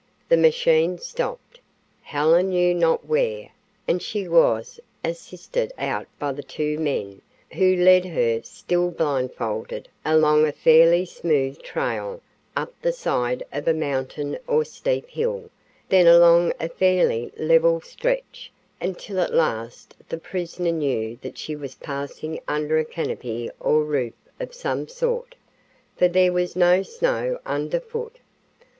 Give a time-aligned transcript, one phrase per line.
[0.29, 1.59] The machine stopped,
[2.01, 3.49] Helen knew not where,
[3.87, 7.21] and she was assisted out by the two men,
[7.53, 12.19] who led her, still blindfolded, along a fairly smooth trail,
[12.55, 15.51] up the side of a mountain or steep hill,
[15.87, 21.75] then along a fairly level stretch, until at last the prisoner knew that she was
[21.75, 25.35] passing under a canopy or roof of some sort,
[25.95, 28.17] for there was no snow under foot.